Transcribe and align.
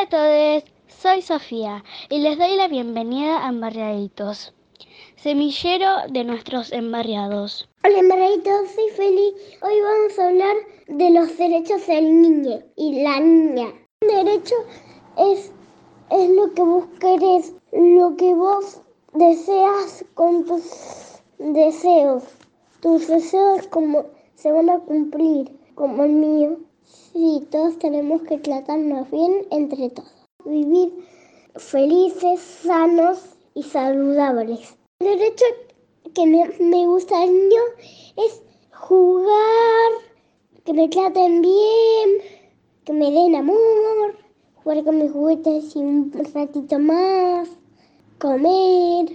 a 0.00 0.08
todos, 0.08 0.64
soy 0.86 1.20
Sofía 1.20 1.84
y 2.08 2.20
les 2.20 2.38
doy 2.38 2.56
la 2.56 2.66
bienvenida 2.66 3.44
a 3.44 3.50
Embarriaditos, 3.50 4.54
semillero 5.16 5.86
de 6.08 6.24
nuestros 6.24 6.72
embarriados. 6.72 7.68
Hola 7.84 7.98
embarriaditos, 7.98 8.70
soy 8.70 8.88
Feli. 8.96 9.34
Hoy 9.60 9.80
vamos 9.82 10.18
a 10.18 10.28
hablar 10.28 10.56
de 10.88 11.10
los 11.10 11.36
derechos 11.36 11.86
del 11.86 12.22
niño 12.22 12.60
y 12.74 13.02
la 13.02 13.20
niña. 13.20 13.66
Un 14.00 14.08
derecho 14.08 14.54
es, 15.18 15.52
es 16.10 16.30
lo 16.30 16.54
que 16.54 16.62
vos 16.62 16.84
querés, 16.98 17.54
lo 17.72 18.16
que 18.16 18.32
vos 18.34 18.80
deseas 19.12 20.06
con 20.14 20.46
tus 20.46 21.22
deseos. 21.38 22.24
Tus 22.80 23.08
deseos 23.08 23.66
como 23.68 24.06
se 24.36 24.50
van 24.50 24.70
a 24.70 24.78
cumplir, 24.78 25.50
como 25.74 26.04
el 26.04 26.12
mío. 26.12 26.58
Sí, 26.92 27.46
todos 27.50 27.78
tenemos 27.78 28.20
que 28.22 28.36
tratarnos 28.36 29.10
bien 29.10 29.46
entre 29.50 29.88
todos. 29.88 30.12
Vivir 30.44 30.92
felices, 31.56 32.40
sanos 32.40 33.36
y 33.54 33.62
saludables. 33.62 34.76
El 34.98 35.18
derecho 35.18 35.44
que 36.14 36.26
me, 36.26 36.86
gusta 36.86 37.22
al 37.22 37.32
niño 37.32 37.62
es 38.16 38.42
jugar, 38.72 39.90
que 40.64 40.74
me 40.74 40.88
traten 40.88 41.40
bien, 41.40 42.10
que 42.84 42.92
me 42.92 43.10
den 43.10 43.36
amor, 43.36 44.18
jugar 44.62 44.84
con 44.84 44.98
mis 44.98 45.12
juguetes 45.12 45.74
y 45.74 45.78
un 45.78 46.12
ratito 46.34 46.78
más, 46.78 47.48
comer, 48.18 49.06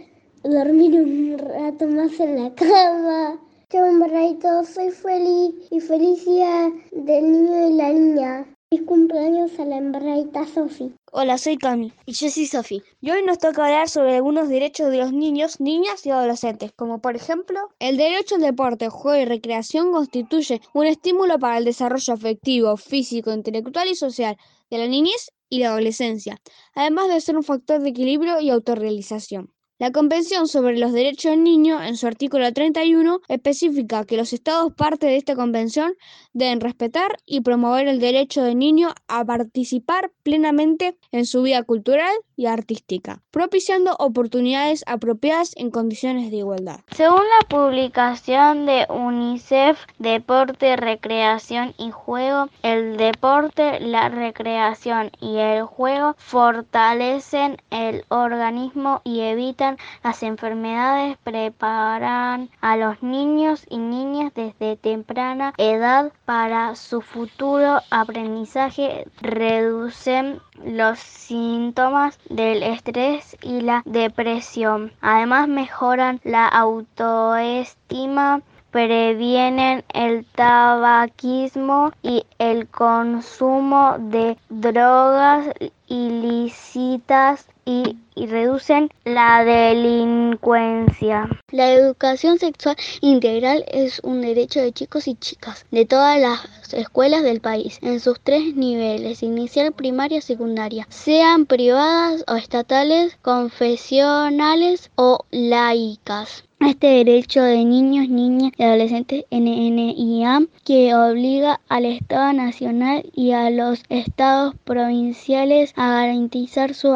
dormir 0.43 0.99
un 0.99 1.37
rato 1.37 1.85
más 1.87 2.19
en 2.19 2.43
la 2.43 2.55
cama. 2.55 3.39
Soy 3.69 4.91
feliz 4.91 5.55
y 5.71 5.81
felicidad 5.81 6.69
del 6.93 7.31
niño 7.31 7.67
y 7.67 7.73
la 7.73 7.89
niña. 7.89 8.57
Feliz 8.69 8.87
cumpleaños 8.87 9.59
a 9.59 9.65
la 9.65 9.75
embarradita 9.75 10.45
Sofi. 10.47 10.93
Hola, 11.11 11.37
soy 11.37 11.57
Cami 11.57 11.91
y 12.05 12.13
yo 12.13 12.29
soy 12.29 12.45
Sofi. 12.45 12.81
Y 13.01 13.11
hoy 13.11 13.23
nos 13.23 13.39
toca 13.39 13.65
hablar 13.65 13.89
sobre 13.89 14.15
algunos 14.15 14.47
derechos 14.47 14.89
de 14.89 14.99
los 14.99 15.11
niños, 15.11 15.59
niñas 15.59 16.05
y 16.05 16.11
adolescentes, 16.11 16.71
como 16.77 17.01
por 17.01 17.17
ejemplo, 17.17 17.59
el 17.79 17.97
derecho 17.97 18.35
al 18.35 18.41
deporte, 18.41 18.87
juego 18.87 19.21
y 19.21 19.25
recreación 19.25 19.91
constituye 19.91 20.61
un 20.73 20.85
estímulo 20.85 21.37
para 21.37 21.57
el 21.57 21.65
desarrollo 21.65 22.13
afectivo, 22.13 22.77
físico, 22.77 23.33
intelectual 23.33 23.89
y 23.89 23.95
social 23.95 24.37
de 24.69 24.77
la 24.77 24.87
niñez 24.87 25.33
y 25.49 25.59
la 25.59 25.71
adolescencia, 25.71 26.39
además 26.73 27.09
de 27.09 27.19
ser 27.19 27.35
un 27.35 27.43
factor 27.43 27.81
de 27.81 27.89
equilibrio 27.89 28.39
y 28.39 28.49
autorrealización. 28.49 29.51
La 29.79 29.91
Convención 29.91 30.47
sobre 30.47 30.75
los 30.79 30.91
Derechos 30.91 31.29
del 31.29 31.43
Niño, 31.43 31.83
en 31.83 31.97
su 31.97 32.07
artículo 32.07 32.51
31, 32.51 33.19
especifica 33.27 34.05
que 34.05 34.17
los 34.17 34.33
Estados 34.33 34.73
parte 34.73 35.05
de 35.05 35.17
esta 35.17 35.35
convención 35.35 35.93
deben 36.33 36.61
respetar 36.61 37.19
y 37.27 37.41
promover 37.41 37.87
el 37.87 37.99
derecho 37.99 38.41
del 38.41 38.57
niño 38.57 38.95
a 39.07 39.23
participar 39.23 40.11
plenamente 40.23 40.97
en 41.11 41.27
su 41.27 41.43
vida 41.43 41.61
cultural 41.61 42.11
y 42.35 42.47
artística, 42.47 43.21
propiciando 43.29 43.95
oportunidades 43.99 44.83
apropiadas 44.87 45.53
en 45.57 45.69
condiciones 45.69 46.31
de 46.31 46.37
igualdad. 46.37 46.79
Según 46.91 47.21
la 47.39 47.47
publicación 47.47 48.65
de 48.65 48.87
UNICEF, 48.89 49.79
Deporte, 49.99 50.75
Recreación 50.75 51.75
y 51.77 51.91
Juego, 51.91 52.49
el 52.63 52.97
deporte, 52.97 53.79
la 53.79 54.09
recreación 54.09 55.11
y 55.19 55.37
el 55.37 55.63
juego 55.63 56.15
fortalecen 56.17 57.57
el 57.69 58.05
organismo 58.09 59.01
y 59.03 59.21
evitan 59.21 59.66
las 60.03 60.23
enfermedades, 60.23 61.17
preparan 61.23 62.49
a 62.61 62.77
los 62.77 63.03
niños 63.03 63.65
y 63.69 63.77
niñas 63.77 64.31
desde 64.33 64.77
temprana 64.77 65.53
edad 65.57 66.13
para 66.25 66.75
su 66.75 67.01
futuro 67.01 67.81
aprendizaje, 67.89 69.07
reducen 69.19 70.39
los 70.63 70.99
síntomas 70.99 72.19
del 72.29 72.63
estrés 72.63 73.35
y 73.41 73.61
la 73.61 73.81
depresión. 73.85 74.93
Además 75.01 75.47
mejoran 75.47 76.21
la 76.23 76.47
autoestima 76.47 78.41
previenen 78.71 79.83
el 79.93 80.25
tabaquismo 80.25 81.91
y 82.03 82.25
el 82.37 82.67
consumo 82.67 83.95
de 83.97 84.37
drogas 84.49 85.47
ilícitas 85.87 87.47
y, 87.65 87.97
y, 88.15 88.27
reducen 88.27 88.89
la 89.03 89.43
delincuencia. 89.43 91.27
La 91.51 91.71
educación 91.73 92.39
sexual 92.39 92.77
integral 93.01 93.65
es 93.67 93.99
un 94.03 94.21
derecho 94.21 94.61
de 94.61 94.71
chicos 94.71 95.07
y 95.07 95.15
chicas 95.15 95.65
de 95.71 95.85
todas 95.85 96.19
las 96.19 96.73
escuelas 96.73 97.23
del 97.23 97.41
país, 97.41 97.79
en 97.81 97.99
sus 97.99 98.19
tres 98.21 98.55
niveles, 98.55 99.23
inicial, 99.23 99.73
primaria, 99.73 100.21
secundaria, 100.21 100.87
sean 100.89 101.45
privadas 101.45 102.23
o 102.27 102.35
estatales, 102.35 103.17
confesionales 103.21 104.89
o 104.95 105.25
laicas. 105.31 106.47
Este 106.59 106.87
derecho 106.87 107.43
de 107.43 107.63
niños, 107.63 108.09
niñas 108.09 108.51
y 108.57 108.63
adolescentes 108.63 109.25
NNIA 109.29 110.41
que 110.65 110.95
obliga 110.95 111.61
al 111.69 111.85
Estado 111.85 112.33
Nacional 112.33 113.07
y 113.13 113.33
a 113.33 113.51
los 113.51 113.83
estados 113.89 114.55
provinciales 114.63 115.73
a 115.77 115.89
garantizar 115.89 116.73
su 116.73 116.91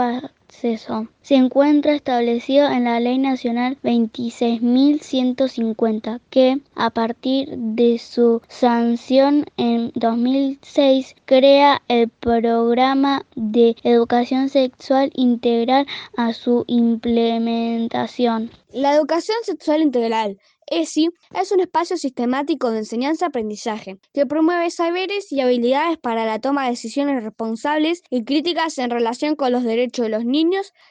acceso. 0.52 1.08
Se 1.22 1.36
encuentra 1.36 1.96
establecido 1.96 2.70
en 2.70 2.84
la 2.84 3.00
Ley 3.00 3.18
Nacional 3.18 3.78
26.150, 3.84 6.20
que 6.30 6.60
a 6.76 6.90
partir 6.90 7.58
de 7.58 7.98
su 7.98 8.42
sanción 8.50 9.46
en 9.56 9.94
2006 9.96 11.16
crea 11.26 11.82
el 11.88 12.10
programa 12.10 13.26
de 13.36 13.78
educación 13.84 14.50
sexual 14.50 15.12
integral 15.16 15.88
a 16.18 16.34
su 16.34 16.66
implementación. 16.68 18.52
La 18.74 18.94
educación 18.94 19.38
sexual 19.44 19.82
integral 19.82 20.38
ESI 20.72 21.10
es 21.34 21.52
un 21.52 21.60
espacio 21.60 21.98
sistemático 21.98 22.72
de 22.72 22.80
enseñanza-aprendizaje 22.80 24.00
que 24.14 24.26
promueve 24.26 24.72
saberes 24.72 25.30
y 25.30 25.42
habilidades 25.42 25.98
para 25.98 26.26
la 26.26 26.40
toma 26.40 26.64
de 26.64 26.72
decisiones 26.72 27.22
responsables 27.22 28.04
y 28.10 28.24
críticas 28.24 28.78
en 28.78 28.90
relación 28.90 29.36
con 29.36 29.52
los 29.52 29.66
derechos 29.66 30.06
de 30.06 30.12
los 30.12 30.24
niños, 30.24 30.41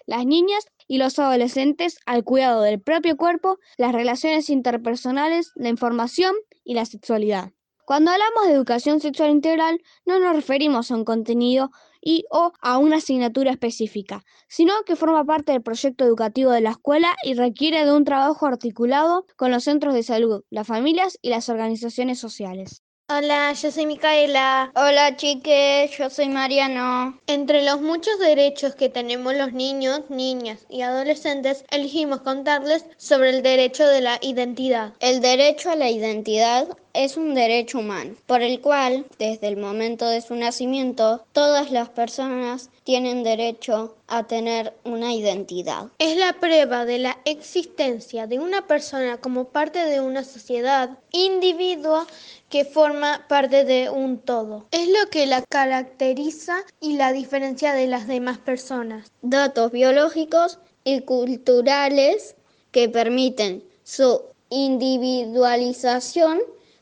las 0.07 0.27
niñas 0.27 0.67
y 0.87 0.99
los 0.99 1.19
adolescentes 1.19 1.99
al 2.07 2.25
cuidado 2.25 2.63
del 2.63 2.81
propio 2.81 3.17
cuerpo, 3.17 3.59
las 3.77 3.93
relaciones 3.93 4.51
interpersonales, 4.51 5.53
la 5.55 5.69
información 5.69 6.35
y 6.65 6.75
la 6.75 6.85
sexualidad. 6.85 7.53
Cuando 7.85 8.13
hablamos 8.13 8.47
de 8.47 8.53
educación 8.53 9.01
sexual 9.01 9.31
integral, 9.31 9.83
no 10.07 10.21
nos 10.21 10.37
referimos 10.37 10.91
a 10.91 10.95
un 10.95 11.05
contenido 11.05 11.71
y 12.01 12.25
o 12.31 12.53
a 12.61 12.79
una 12.79 12.97
asignatura 12.97 13.51
específica, 13.51 14.25
sino 14.49 14.73
que 14.87 14.95
forma 14.95 15.25
parte 15.25 15.53
del 15.53 15.63
proyecto 15.63 16.05
educativo 16.05 16.53
de 16.53 16.61
la 16.61 16.71
escuela 16.71 17.17
y 17.25 17.35
requiere 17.35 17.85
de 17.85 17.93
un 17.93 18.05
trabajo 18.05 18.47
articulado 18.47 19.27
con 19.37 19.51
los 19.51 19.65
centros 19.65 19.93
de 19.95 20.05
salud, 20.05 20.45
las 20.51 20.69
familias 20.69 21.19
y 21.21 21.31
las 21.31 21.49
organizaciones 21.49 22.21
sociales. 22.21 22.85
Hola, 23.13 23.53
yo 23.55 23.73
soy 23.73 23.87
Micaela. 23.87 24.71
Hola 24.77 25.17
chiques, 25.17 25.91
yo 25.99 26.09
soy 26.11 26.29
Mariano. 26.29 27.19
Entre 27.27 27.65
los 27.65 27.81
muchos 27.81 28.21
derechos 28.21 28.77
que 28.77 28.89
tenemos 28.89 29.35
los 29.35 29.53
niños, 29.53 30.03
niñas 30.11 30.61
y 30.69 30.83
adolescentes, 30.83 31.65
elegimos 31.73 32.21
contarles 32.21 32.85
sobre 32.99 33.31
el 33.31 33.43
derecho 33.43 33.85
de 33.89 34.01
la 34.01 34.21
identidad. 34.23 34.93
El 35.01 35.21
derecho 35.21 35.73
a 35.73 35.75
la 35.75 35.91
identidad 35.91 36.69
es 36.93 37.17
un 37.17 37.35
derecho 37.35 37.79
humano, 37.79 38.15
por 38.27 38.43
el 38.43 38.61
cual, 38.61 39.07
desde 39.19 39.49
el 39.49 39.57
momento 39.57 40.09
de 40.09 40.21
su 40.21 40.35
nacimiento, 40.35 41.25
todas 41.33 41.71
las 41.71 41.89
personas 41.89 42.71
tienen 42.85 43.23
derecho 43.23 43.97
a 44.09 44.25
tener 44.25 44.75
una 44.85 45.15
identidad. 45.15 45.89
Es 45.99 46.17
la 46.17 46.35
prueba 46.35 46.85
de 46.85 46.99
la 46.99 47.19
existencia 47.25 48.27
de 48.27 48.39
una 48.39 48.67
persona 48.67 49.19
como 49.19 49.45
parte 49.45 49.85
de 49.85 50.01
una 50.01 50.25
sociedad, 50.25 50.99
individuo 51.13 52.07
que 52.49 52.65
forma 52.65 53.27
parte 53.29 53.65
de 53.65 53.91
un 53.91 54.19
todo. 54.19 54.67
Es 54.73 54.89
lo 54.89 55.09
que 55.11 55.27
la 55.27 55.43
caracteriza 55.43 56.57
y 56.81 56.95
la 56.97 57.13
diferencia 57.13 57.73
de 57.73 57.87
las 57.87 58.09
demás 58.09 58.39
personas. 58.39 59.13
Datos 59.23 59.71
biológicos 59.71 60.59
y 60.85 61.01
culturales 61.01 62.35
que 62.73 62.89
permiten 62.89 63.63
su 63.85 64.23
individualización 64.49 66.41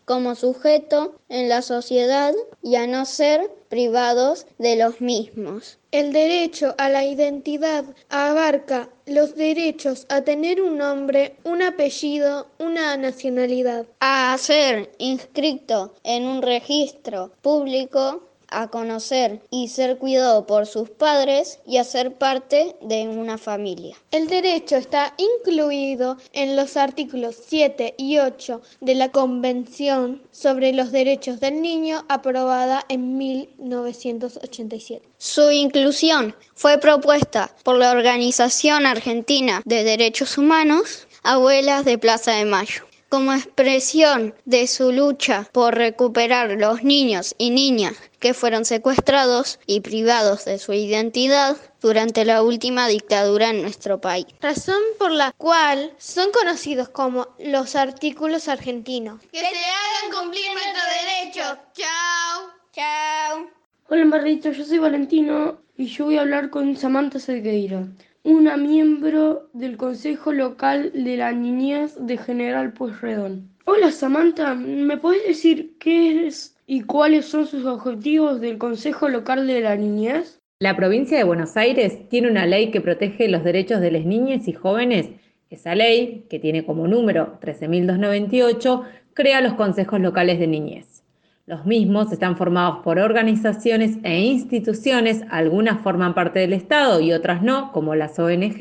como 0.08 0.34
sujeto 0.34 1.20
en 1.28 1.50
la 1.50 1.60
sociedad 1.60 2.34
y 2.62 2.76
a 2.76 2.86
no 2.86 3.04
ser 3.04 3.50
privados 3.68 4.46
de 4.56 4.74
los 4.76 5.02
mismos. 5.02 5.78
El 5.92 6.14
derecho 6.14 6.74
a 6.78 6.88
la 6.88 7.04
identidad 7.04 7.84
abarca 8.08 8.88
los 9.04 9.36
derechos 9.36 10.06
a 10.08 10.22
tener 10.22 10.62
un 10.62 10.78
nombre, 10.78 11.36
un 11.44 11.60
apellido, 11.60 12.46
una 12.58 12.96
nacionalidad. 12.96 13.84
A 14.00 14.34
ser 14.38 14.90
inscrito 14.96 15.92
en 16.04 16.24
un 16.24 16.40
registro 16.40 17.30
público 17.42 18.22
a 18.50 18.68
conocer 18.68 19.40
y 19.50 19.68
ser 19.68 19.98
cuidado 19.98 20.46
por 20.46 20.66
sus 20.66 20.90
padres 20.90 21.60
y 21.66 21.76
a 21.76 21.84
ser 21.84 22.14
parte 22.14 22.76
de 22.80 23.08
una 23.08 23.38
familia. 23.38 23.96
El 24.10 24.28
derecho 24.28 24.76
está 24.76 25.14
incluido 25.16 26.16
en 26.32 26.56
los 26.56 26.76
artículos 26.76 27.36
7 27.46 27.94
y 27.96 28.18
8 28.18 28.62
de 28.80 28.94
la 28.94 29.10
Convención 29.10 30.22
sobre 30.30 30.72
los 30.72 30.92
Derechos 30.92 31.40
del 31.40 31.62
Niño 31.62 32.04
aprobada 32.08 32.84
en 32.88 33.16
1987. 33.18 35.08
Su 35.18 35.50
inclusión 35.50 36.34
fue 36.54 36.78
propuesta 36.78 37.54
por 37.64 37.76
la 37.76 37.90
Organización 37.90 38.86
Argentina 38.86 39.62
de 39.64 39.84
Derechos 39.84 40.38
Humanos, 40.38 41.06
Abuelas 41.22 41.84
de 41.84 41.98
Plaza 41.98 42.32
de 42.32 42.44
Mayo 42.44 42.87
como 43.08 43.32
expresión 43.32 44.34
de 44.44 44.66
su 44.66 44.92
lucha 44.92 45.48
por 45.52 45.74
recuperar 45.74 46.50
los 46.50 46.82
niños 46.82 47.34
y 47.38 47.50
niñas 47.50 47.94
que 48.18 48.34
fueron 48.34 48.64
secuestrados 48.64 49.58
y 49.66 49.80
privados 49.80 50.44
de 50.44 50.58
su 50.58 50.72
identidad 50.72 51.56
durante 51.80 52.24
la 52.24 52.42
última 52.42 52.88
dictadura 52.88 53.50
en 53.50 53.62
nuestro 53.62 54.00
país. 54.00 54.26
Razón 54.40 54.82
por 54.98 55.12
la 55.12 55.32
cual 55.32 55.92
son 55.98 56.30
conocidos 56.32 56.88
como 56.88 57.28
los 57.38 57.76
artículos 57.76 58.48
argentinos. 58.48 59.20
Que 59.32 59.40
se 59.40 59.46
hagan 59.46 60.20
cumplir 60.20 60.46
nuestros 60.52 60.84
derechos. 61.02 61.58
Chao. 61.74 62.50
Chao. 62.72 63.57
Hola 63.90 64.04
Marrito, 64.04 64.52
yo 64.52 64.64
soy 64.66 64.76
Valentino 64.76 65.62
y 65.74 65.86
yo 65.86 66.04
voy 66.04 66.18
a 66.18 66.20
hablar 66.20 66.50
con 66.50 66.76
Samantha 66.76 67.18
Sequeira 67.18 67.88
una 68.22 68.58
miembro 68.58 69.48
del 69.54 69.78
Consejo 69.78 70.30
Local 70.30 70.92
de 70.92 71.16
la 71.16 71.32
Niñez 71.32 71.96
de 71.98 72.18
General 72.18 72.74
Pueyrredón. 72.74 73.48
Hola 73.64 73.90
Samantha, 73.90 74.54
¿me 74.54 74.98
puedes 74.98 75.26
decir 75.26 75.78
qué 75.80 76.26
es 76.26 76.54
y 76.66 76.82
cuáles 76.82 77.24
son 77.24 77.46
sus 77.46 77.64
objetivos 77.64 78.42
del 78.42 78.58
Consejo 78.58 79.08
Local 79.08 79.46
de 79.46 79.62
la 79.62 79.74
Niñez? 79.74 80.38
La 80.60 80.76
provincia 80.76 81.16
de 81.16 81.24
Buenos 81.24 81.56
Aires 81.56 82.10
tiene 82.10 82.30
una 82.30 82.44
ley 82.44 82.70
que 82.70 82.82
protege 82.82 83.26
los 83.28 83.42
derechos 83.42 83.80
de 83.80 83.92
las 83.92 84.04
niñas 84.04 84.48
y 84.48 84.52
jóvenes. 84.52 85.08
Esa 85.48 85.74
ley, 85.74 86.26
que 86.28 86.38
tiene 86.38 86.66
como 86.66 86.86
número 86.86 87.38
13.298, 87.40 88.84
crea 89.14 89.40
los 89.40 89.54
consejos 89.54 89.98
locales 89.98 90.38
de 90.38 90.46
niñez. 90.46 90.98
Los 91.48 91.64
mismos 91.64 92.12
están 92.12 92.36
formados 92.36 92.80
por 92.84 92.98
organizaciones 92.98 93.96
e 94.02 94.20
instituciones, 94.20 95.22
algunas 95.30 95.80
forman 95.80 96.12
parte 96.12 96.40
del 96.40 96.52
Estado 96.52 97.00
y 97.00 97.14
otras 97.14 97.40
no, 97.42 97.72
como 97.72 97.94
las 97.94 98.18
ONG, 98.18 98.58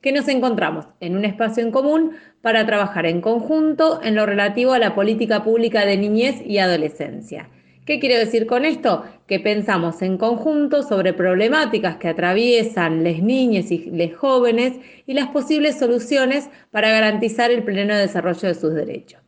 que 0.00 0.12
nos 0.12 0.28
encontramos 0.28 0.86
en 1.00 1.16
un 1.16 1.24
espacio 1.24 1.64
en 1.64 1.72
común 1.72 2.12
para 2.40 2.64
trabajar 2.66 3.06
en 3.06 3.20
conjunto 3.20 3.98
en 4.04 4.14
lo 4.14 4.26
relativo 4.26 4.74
a 4.74 4.78
la 4.78 4.94
política 4.94 5.42
pública 5.42 5.84
de 5.84 5.96
niñez 5.96 6.40
y 6.46 6.58
adolescencia. 6.58 7.48
¿Qué 7.84 7.98
quiero 7.98 8.20
decir 8.20 8.46
con 8.46 8.64
esto? 8.64 9.04
Que 9.26 9.40
pensamos 9.40 10.00
en 10.00 10.16
conjunto 10.16 10.84
sobre 10.84 11.12
problemáticas 11.12 11.96
que 11.96 12.06
atraviesan 12.06 13.02
las 13.02 13.20
niñas 13.20 13.72
y 13.72 13.90
los 13.90 14.16
jóvenes 14.16 14.74
y 15.04 15.14
las 15.14 15.30
posibles 15.30 15.80
soluciones 15.80 16.48
para 16.70 16.90
garantizar 16.90 17.50
el 17.50 17.64
pleno 17.64 17.96
desarrollo 17.96 18.46
de 18.46 18.54
sus 18.54 18.72
derechos. 18.72 19.20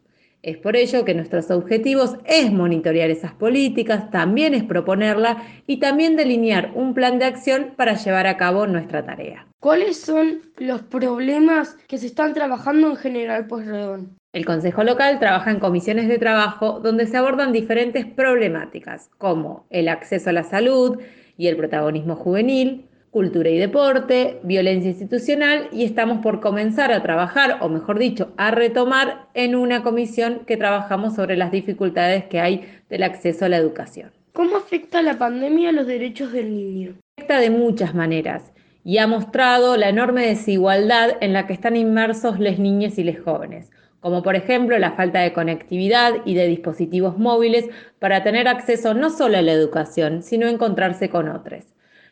Es 0.43 0.57
por 0.57 0.75
ello 0.75 1.05
que 1.05 1.15
nuestros 1.15 1.53
objetivos 1.53 2.17
es 2.25 2.53
monitorear 2.53 3.11
esas 3.11 3.33
políticas, 3.33 4.11
también 4.11 4.55
es 4.55 4.65
proponerla 4.65 5.45
y 5.69 5.79
también 5.79 6.17
delinear 6.17 6.73
un 6.75 6.95
plan 6.95 7.21
de 7.21 7.27
acción 7.27 7.75
para 7.77 7.95
llevar 7.95 8.27
a 8.27 8.37
cabo 8.37 8.67
nuestra 8.67 9.05
tarea. 9.05 9.47
¿Cuáles 9.61 10.01
son 10.01 10.43
los 10.57 10.83
problemas 10.83 11.77
que 11.87 11.97
se 11.97 12.07
están 12.07 12.35
trabajando 12.35 12.89
en 12.91 12.97
General 12.97 13.47
Pueyrredón? 13.47 14.19
El 14.33 14.45
Consejo 14.45 14.83
Local 14.83 15.21
trabaja 15.21 15.53
en 15.53 15.61
comisiones 15.61 16.09
de 16.09 16.19
trabajo 16.19 16.81
donde 16.81 17.07
se 17.07 17.19
abordan 17.19 17.53
diferentes 17.53 18.05
problemáticas 18.05 19.11
como 19.19 19.67
el 19.71 19.89
acceso 19.89 20.31
a 20.31 20.33
la 20.33 20.43
salud 20.43 20.99
y 21.37 21.47
el 21.47 21.57
protagonismo 21.57 22.17
juvenil, 22.17 22.89
cultura 23.13 23.51
y 23.51 23.59
deporte, 23.59 24.41
violencia 24.43 24.89
institucional 24.89 25.69
y 25.71 25.85
estamos 25.85 26.23
por 26.23 26.41
comenzar 26.41 26.93
a 26.93 27.03
trabajar, 27.03 27.59
o 27.61 27.69
mejor 27.69 27.99
dicho, 27.99 28.33
a 28.39 28.51
retomar 28.51 29.27
en 29.35 29.55
una 29.55 29.83
comisión 29.83 30.41
que 30.47 30.57
trabajamos 30.57 31.15
sobre 31.15 31.37
las 31.37 31.53
dificultades 31.53 32.25
que 32.25 32.41
hay 32.41 32.65
del 32.89 33.03
acceso 33.03 33.45
a 33.45 33.51
la 33.51 33.59
educación. 33.59 34.13
¿Cómo 34.33 34.57
afecta 34.57 35.03
la 35.03 35.19
pandemia 35.19 35.69
a 35.69 35.73
los 35.73 35.87
derechos 35.87 36.33
del 36.33 36.57
niño? 36.57 36.95
Afecta 37.19 37.39
de 37.39 37.51
muchas 37.51 37.95
maneras 37.95 38.51
y 38.83 38.97
ha 38.97 39.07
mostrado 39.07 39.77
la 39.77 39.91
enorme 39.91 40.27
desigualdad 40.27 41.19
en 41.21 41.35
la 41.35 41.47
que 41.47 41.53
están 41.53 41.77
inmersos 41.77 42.41
las 42.41 42.59
niñas 42.59 42.99
y 42.99 43.05
los 43.05 43.23
jóvenes, 43.23 43.71
como 44.01 44.23
por 44.23 44.37
ejemplo 44.37 44.79
la 44.79 44.93
falta 44.93 45.21
de 45.21 45.35
conectividad 45.35 46.15
y 46.25 46.33
de 46.33 46.47
dispositivos 46.47 47.19
móviles 47.19 47.67
para 47.99 48.23
tener 48.23 48.49
acceso 48.49 48.95
no 48.95 49.11
solo 49.11 49.37
a 49.37 49.43
la 49.43 49.53
educación, 49.53 50.23
sino 50.23 50.47
a 50.47 50.51
encontrarse 50.51 51.11
con 51.11 51.29
otros 51.29 51.67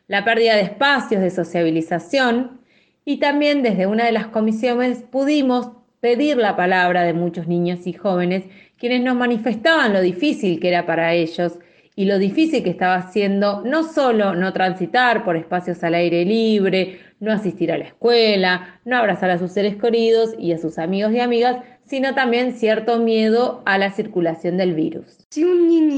la 0.07 0.25
pérdida 0.25 0.55
de 0.55 0.63
espacios 0.63 1.21
de 1.21 1.29
sociabilización 1.29 2.61
y 3.05 3.17
también 3.17 3.63
desde 3.63 3.87
una 3.87 4.05
de 4.05 4.11
las 4.11 4.27
comisiones 4.27 5.03
pudimos 5.03 5.71
pedir 5.99 6.37
la 6.37 6.55
palabra 6.55 7.03
de 7.03 7.13
muchos 7.13 7.47
niños 7.47 7.85
y 7.87 7.93
jóvenes 7.93 8.45
quienes 8.77 9.01
nos 9.01 9.15
manifestaban 9.15 9.93
lo 9.93 10.01
difícil 10.01 10.59
que 10.59 10.69
era 10.69 10.85
para 10.85 11.13
ellos 11.13 11.59
y 11.95 12.05
lo 12.05 12.17
difícil 12.17 12.63
que 12.63 12.69
estaba 12.69 13.11
siendo 13.11 13.61
no 13.63 13.83
solo 13.83 14.33
no 14.33 14.53
transitar 14.53 15.23
por 15.23 15.35
espacios 15.35 15.83
al 15.83 15.95
aire 15.95 16.25
libre, 16.25 16.99
no 17.19 17.31
asistir 17.31 17.71
a 17.71 17.77
la 17.77 17.85
escuela, 17.85 18.79
no 18.85 18.97
abrazar 18.97 19.29
a 19.29 19.37
sus 19.37 19.51
seres 19.51 19.75
queridos 19.75 20.33
y 20.39 20.53
a 20.53 20.57
sus 20.57 20.79
amigos 20.79 21.13
y 21.13 21.19
amigas, 21.19 21.57
sino 21.85 22.15
también 22.15 22.53
cierto 22.53 22.99
miedo 22.99 23.61
a 23.65 23.77
la 23.77 23.91
circulación 23.91 24.57
del 24.57 24.73
virus. 24.73 25.27
Si 25.29 25.43
un 25.43 25.67
niño 25.67 25.90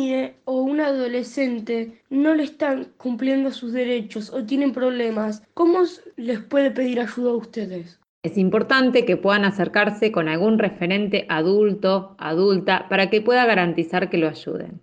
adolescente 0.93 2.01
no 2.09 2.33
le 2.33 2.43
están 2.43 2.89
cumpliendo 2.97 3.51
sus 3.51 3.73
derechos 3.73 4.31
o 4.31 4.43
tienen 4.43 4.71
problemas, 4.71 5.43
¿cómo 5.53 5.79
les 6.15 6.39
puede 6.39 6.71
pedir 6.71 6.99
ayuda 6.99 7.31
a 7.31 7.35
ustedes? 7.35 7.99
Es 8.23 8.37
importante 8.37 9.03
que 9.03 9.17
puedan 9.17 9.43
acercarse 9.43 10.11
con 10.13 10.29
algún 10.29 10.57
referente 10.57 11.25
adulto, 11.27 12.15
adulta, 12.17 12.87
para 12.87 13.09
que 13.09 13.21
pueda 13.21 13.45
garantizar 13.45 14.09
que 14.09 14.17
lo 14.17 14.29
ayuden. 14.29 14.79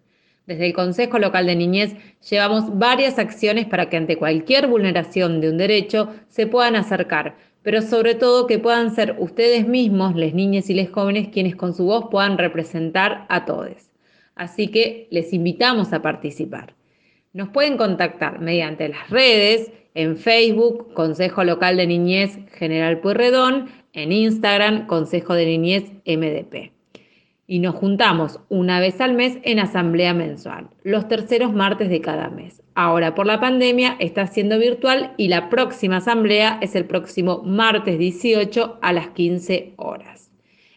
Desde 0.46 0.66
el 0.66 0.74
Consejo 0.74 1.18
Local 1.18 1.46
de 1.46 1.56
Niñez 1.56 1.94
llevamos 2.28 2.78
varias 2.78 3.18
acciones 3.18 3.66
para 3.66 3.88
que 3.88 3.96
ante 3.96 4.16
cualquier 4.16 4.66
vulneración 4.66 5.40
de 5.40 5.48
un 5.48 5.58
derecho 5.58 6.10
se 6.28 6.46
puedan 6.46 6.76
acercar, 6.76 7.36
pero 7.62 7.82
sobre 7.82 8.14
todo 8.14 8.46
que 8.46 8.58
puedan 8.58 8.94
ser 8.94 9.16
ustedes 9.18 9.66
mismos, 9.66 10.14
les 10.16 10.34
niñas 10.34 10.68
y 10.68 10.74
les 10.74 10.90
jóvenes, 10.90 11.28
quienes 11.28 11.56
con 11.56 11.72
su 11.72 11.84
voz 11.84 12.06
puedan 12.10 12.36
representar 12.36 13.26
a 13.28 13.44
todos. 13.44 13.89
Así 14.40 14.68
que 14.68 15.06
les 15.10 15.34
invitamos 15.34 15.92
a 15.92 16.00
participar. 16.00 16.72
Nos 17.34 17.50
pueden 17.50 17.76
contactar 17.76 18.40
mediante 18.40 18.88
las 18.88 19.10
redes, 19.10 19.70
en 19.92 20.16
Facebook, 20.16 20.94
Consejo 20.94 21.44
Local 21.44 21.76
de 21.76 21.86
Niñez 21.86 22.38
General 22.54 23.00
Pueyrredón, 23.00 23.68
en 23.92 24.12
Instagram, 24.12 24.86
Consejo 24.86 25.34
de 25.34 25.44
Niñez 25.44 25.92
MDP 26.06 26.72
y 27.46 27.58
nos 27.58 27.74
juntamos 27.74 28.40
una 28.48 28.80
vez 28.80 28.98
al 29.02 29.12
mes 29.12 29.38
en 29.42 29.58
asamblea 29.58 30.14
mensual, 30.14 30.70
los 30.84 31.06
terceros 31.06 31.52
martes 31.52 31.90
de 31.90 32.00
cada 32.00 32.30
mes. 32.30 32.62
Ahora 32.74 33.14
por 33.14 33.26
la 33.26 33.40
pandemia 33.40 33.96
está 33.98 34.26
siendo 34.26 34.58
virtual 34.58 35.12
y 35.18 35.28
la 35.28 35.50
próxima 35.50 35.98
asamblea 35.98 36.60
es 36.62 36.76
el 36.76 36.86
próximo 36.86 37.42
martes 37.44 37.98
18 37.98 38.78
a 38.80 38.92
las 38.94 39.08
15 39.08 39.74
horas. 39.76 40.30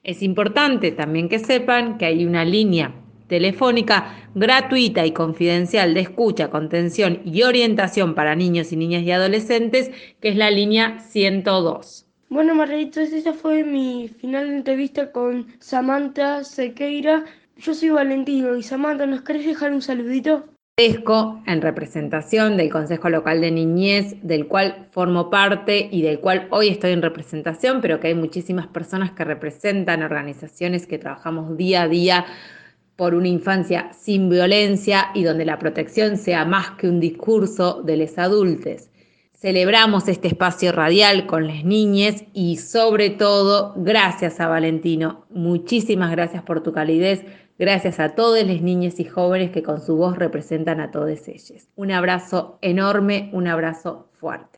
Es 0.04 0.22
importante 0.22 0.92
también 0.92 1.30
que 1.30 1.40
sepan 1.40 1.98
que 1.98 2.08
hay 2.08 2.26
una 2.26 2.44
línea 2.44 3.03
telefónica 3.28 4.16
gratuita 4.36 5.06
y 5.06 5.12
confidencial 5.12 5.94
de 5.94 6.02
escucha, 6.02 6.50
contención 6.50 7.22
y 7.26 7.44
orientación 7.44 8.16
para 8.16 8.36
niños 8.36 8.72
y 8.72 8.78
niñas 8.78 9.04
y 9.04 9.12
adolescentes, 9.12 9.92
que 10.20 10.30
es 10.30 10.36
la 10.36 10.52
línea 10.52 11.00
102. 11.00 12.08
Bueno, 12.30 12.56
Margaritos, 12.56 13.12
esa 13.14 13.34
fue 13.34 13.64
mi 13.64 14.08
final 14.08 14.50
de 14.50 14.58
entrevista 14.58 15.12
con 15.12 15.48
Samantha 15.60 16.44
Sequeira. 16.44 17.26
Yo 17.58 17.76
soy 17.76 17.90
Valentino 17.90 18.56
y 18.56 18.64
Samantha, 18.64 19.06
¿nos 19.06 19.22
querés 19.22 19.46
dejar 19.46 19.72
un 19.72 19.82
saludito? 19.82 20.46
Agradezco 20.76 21.44
en 21.46 21.62
representación 21.62 22.58
del 22.58 22.72
Consejo 22.72 23.08
Local 23.08 23.42
de 23.42 23.52
Niñez, 23.52 24.16
del 24.24 24.48
cual 24.48 24.88
formo 24.90 25.30
parte 25.30 25.88
y 25.92 26.02
del 26.02 26.20
cual 26.20 26.48
hoy 26.50 26.70
estoy 26.70 26.94
en 26.94 27.04
representación, 27.04 27.80
pero 27.80 28.00
que 28.00 28.08
hay 28.08 28.16
muchísimas 28.16 28.66
personas 28.66 29.12
que 29.12 29.24
representan 29.24 30.02
organizaciones 30.02 30.88
que 30.88 30.98
trabajamos 30.98 31.56
día 31.56 31.84
a 31.84 31.88
día 31.88 32.26
por 32.96 33.16
una 33.16 33.28
infancia 33.28 33.92
sin 33.94 34.30
violencia 34.30 35.08
y 35.14 35.24
donde 35.24 35.46
la 35.46 35.60
protección 35.60 36.18
sea 36.18 36.46
más 36.46 36.72
que 36.72 36.88
un 36.88 37.00
discurso 37.00 37.82
de 37.84 37.98
los 37.98 38.18
adultos. 38.18 38.90
Celebramos 39.34 40.08
este 40.08 40.30
espacio 40.30 40.72
radial 40.72 41.26
con 41.26 41.48
las 41.48 41.66
niñas 41.66 42.24
y 42.34 42.58
sobre 42.58 43.10
todo 43.10 43.74
gracias 43.76 44.40
a 44.40 44.48
Valentino. 44.48 45.26
Muchísimas 45.30 46.12
gracias 46.12 46.44
por 46.44 46.64
tu 46.64 46.72
calidez. 46.72 47.26
Gracias 47.60 48.00
a 48.00 48.16
todas 48.16 48.48
las 48.48 48.62
niñas 48.62 49.00
y 49.00 49.04
jóvenes 49.04 49.52
que 49.52 49.62
con 49.62 49.82
su 49.82 49.96
voz 49.98 50.18
representan 50.18 50.80
a 50.80 50.92
todos 50.92 51.28
ellos. 51.28 51.68
Un 51.76 51.92
abrazo 51.92 52.58
enorme, 52.62 53.30
un 53.34 53.48
abrazo 53.48 54.08
fuerte. 54.14 54.48